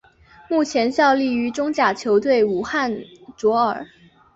[0.49, 3.03] 目前效力于中甲球队武汉
[3.37, 3.85] 卓尔。